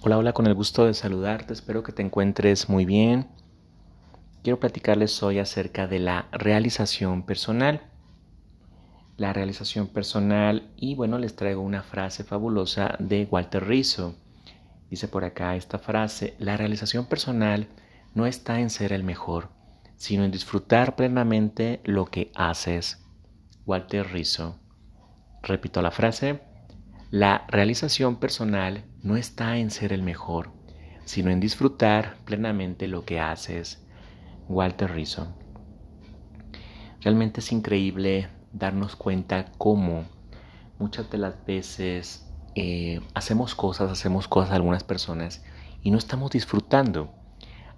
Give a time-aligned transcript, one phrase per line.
[0.00, 3.26] Hola, hola, con el gusto de saludarte, espero que te encuentres muy bien.
[4.44, 7.82] Quiero platicarles hoy acerca de la realización personal.
[9.16, 14.14] La realización personal y bueno, les traigo una frase fabulosa de Walter Rizzo.
[14.88, 17.66] Dice por acá esta frase, la realización personal
[18.14, 19.48] no está en ser el mejor,
[19.96, 23.04] sino en disfrutar plenamente lo que haces.
[23.66, 24.60] Walter Rizzo.
[25.42, 26.40] Repito la frase,
[27.10, 30.52] la realización personal no está en ser el mejor,
[31.06, 33.82] sino en disfrutar plenamente lo que haces.
[34.48, 35.34] Walter Rizzo.
[37.00, 40.04] Realmente es increíble darnos cuenta cómo
[40.78, 45.42] muchas de las veces eh, hacemos cosas, hacemos cosas a algunas personas
[45.82, 47.14] y no estamos disfrutando.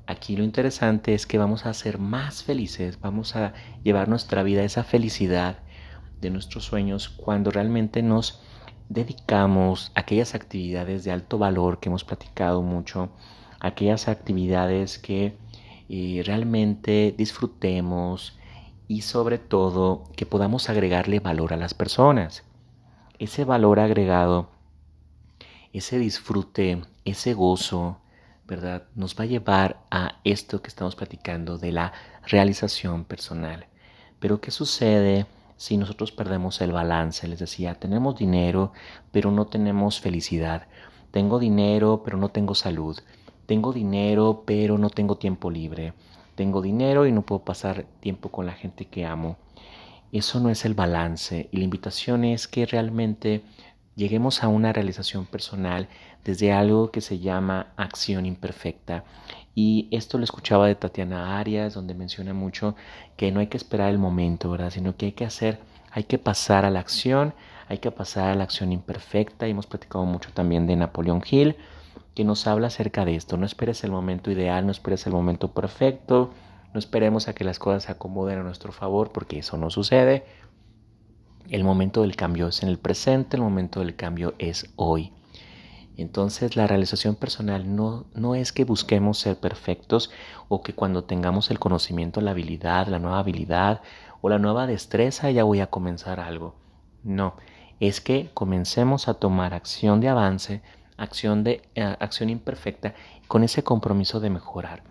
[0.07, 3.53] Aquí lo interesante es que vamos a ser más felices, vamos a
[3.85, 5.59] llevar nuestra vida a esa felicidad
[6.21, 8.43] de nuestros sueños cuando realmente nos
[8.91, 13.09] dedicamos aquellas actividades de alto valor que hemos platicado mucho,
[13.61, 15.39] aquellas actividades que
[15.89, 18.37] eh, realmente disfrutemos
[18.89, 22.43] y sobre todo que podamos agregarle valor a las personas.
[23.21, 24.51] Ese valor agregado,
[25.73, 27.99] ese disfrute, ese gozo,
[28.49, 28.89] ¿verdad?
[28.97, 31.93] Nos va a llevar a esto que estamos platicando de la
[32.27, 33.67] realización personal.
[34.19, 35.27] Pero ¿qué sucede?
[35.61, 37.29] Si nosotros perdemos el balance.
[37.29, 38.73] Les decía, tenemos dinero,
[39.13, 40.69] pero no tenemos felicidad.
[41.11, 42.99] Tengo dinero, pero no tengo salud.
[43.45, 45.93] Tengo dinero, pero no tengo tiempo libre.
[46.35, 49.37] Tengo dinero y no puedo pasar tiempo con la gente que amo.
[50.13, 53.43] Eso no es el balance y la invitación es que realmente
[54.01, 55.89] lleguemos a una realización personal
[56.25, 59.05] desde algo que se llama acción imperfecta.
[59.55, 62.77] Y esto lo escuchaba de Tatiana Arias, donde menciona mucho
[63.19, 64.71] que no hay que esperar el momento, ¿verdad?
[64.71, 67.35] Sino que hay que hacer, hay que pasar a la acción,
[67.69, 69.47] hay que pasar a la acción imperfecta.
[69.47, 71.57] Y hemos platicado mucho también de Napoleón Hill,
[72.15, 73.37] que nos habla acerca de esto.
[73.37, 76.31] No esperes el momento ideal, no esperes el momento perfecto,
[76.73, 80.25] no esperemos a que las cosas se acomoden a nuestro favor, porque eso no sucede.
[81.49, 85.13] El momento del cambio es en el presente, el momento del cambio es hoy.
[85.97, 90.11] Entonces la realización personal no, no es que busquemos ser perfectos
[90.49, 93.83] o que cuando tengamos el conocimiento, la habilidad, la nueva habilidad
[94.21, 96.55] o la nueva destreza ya voy a comenzar algo.
[97.03, 97.35] No,
[97.81, 100.63] es que comencemos a tomar acción de avance,
[100.97, 102.95] acción, de, eh, acción imperfecta
[103.27, 104.90] con ese compromiso de mejorar.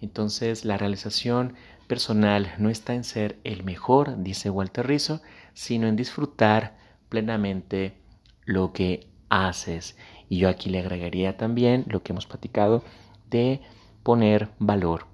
[0.00, 1.54] Entonces la realización
[1.86, 5.20] personal no está en ser el mejor, dice Walter Rizzo,
[5.54, 6.76] sino en disfrutar
[7.08, 7.96] plenamente
[8.44, 9.96] lo que haces.
[10.28, 12.82] Y yo aquí le agregaría también lo que hemos platicado
[13.30, 13.60] de
[14.02, 15.06] poner valor,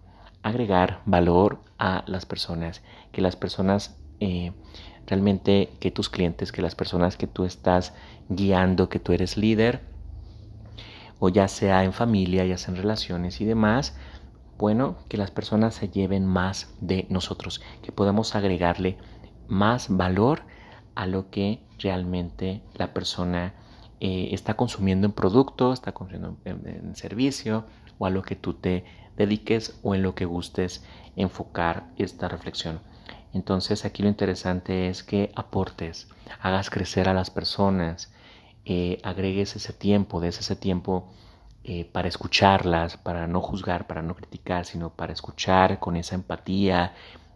[0.43, 4.53] agregar valor a las personas, que las personas eh,
[5.06, 7.93] realmente, que tus clientes, que las personas que tú estás
[8.28, 9.81] guiando, que tú eres líder,
[11.19, 13.97] o ya sea en familia, ya sea en relaciones y demás,
[14.62, 18.97] bueno, que las personas se lleven más de nosotros, que podamos agregarle
[19.49, 20.43] más valor
[20.95, 23.55] a lo que realmente la persona
[23.99, 27.67] eh, está consumiendo en producto, está consumiendo en, servicio
[27.99, 28.84] o a lo que tú te
[29.17, 30.84] dediques o en lo que gustes
[31.17, 32.79] enfocar esta reflexión.
[33.33, 36.06] Entonces aquí lo interesante es que aportes,
[36.41, 38.12] hagas crecer a las personas,
[38.65, 41.12] eh, agregues ese tiempo, des ese tiempo
[41.65, 46.95] eh, para escucharlas, para no juzgar, para no criticar, sino para escuchar con esa empatía.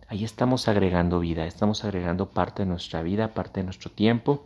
[0.09, 4.45] Ahí estamos agregando vida, estamos agregando parte de nuestra vida, parte de nuestro tiempo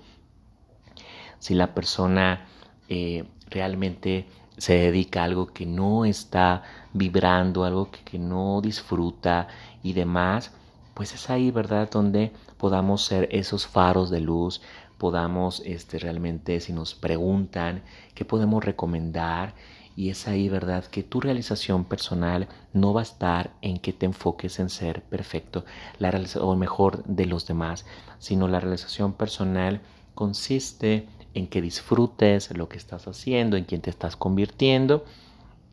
[1.40, 2.46] si la persona
[2.88, 4.26] eh, realmente
[4.56, 6.62] se dedica a algo que no está
[6.92, 9.48] vibrando, algo que, no disfruta
[9.82, 10.52] y demás,
[10.94, 14.60] pues es ahí, ¿verdad?, donde podamos ser esos faros de luz,
[15.00, 17.82] podamos este, realmente, si nos preguntan,
[18.14, 19.54] qué podemos recomendar,
[19.96, 24.04] y es ahí, ¿verdad?, que tu realización personal no va a estar en que te
[24.04, 25.64] enfoques en ser perfecto
[25.98, 27.86] la o mejor de los demás,
[28.18, 29.80] sino la realización personal
[30.14, 35.06] consiste en que disfrutes lo que estás haciendo, en quien te estás convirtiendo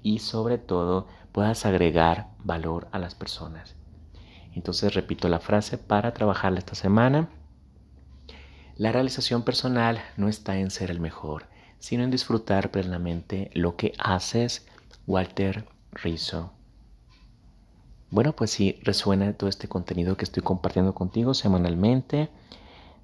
[0.04, 3.76] y sobre todo puedas agregar valor a las personas.
[4.56, 7.28] Entonces repito la frase para trabajarla esta semana.
[8.78, 11.48] La realización personal no está en ser el mejor,
[11.80, 14.68] sino en disfrutar plenamente lo que haces,
[15.08, 16.52] Walter Rizzo.
[18.12, 22.30] Bueno, pues si resuena todo este contenido que estoy compartiendo contigo semanalmente,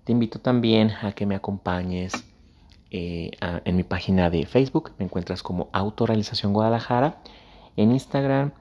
[0.04, 2.14] te invito también a que me acompañes
[2.92, 7.18] eh, en mi página de Facebook, me encuentras como Autorealización Guadalajara.
[7.76, 8.52] En Instagram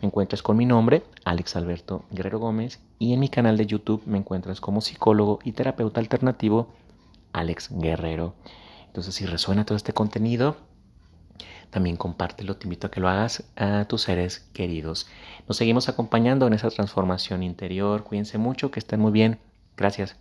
[0.00, 2.80] me encuentras con mi nombre, Alex Alberto Guerrero Gómez.
[2.98, 6.68] Y en mi canal de YouTube me encuentras como psicólogo y terapeuta alternativo,
[7.32, 8.34] Alex Guerrero.
[8.86, 10.56] Entonces, si resuena todo este contenido,
[11.70, 15.08] también compártelo, te invito a que lo hagas a tus seres queridos.
[15.48, 18.04] Nos seguimos acompañando en esa transformación interior.
[18.04, 19.38] Cuídense mucho, que estén muy bien.
[19.76, 20.16] Gracias.